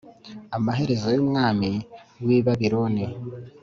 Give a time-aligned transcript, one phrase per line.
[0.57, 1.69] Amaherezo y’umwami
[2.25, 3.05] w’i Babiloni